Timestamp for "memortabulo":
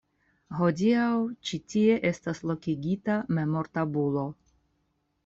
3.39-4.25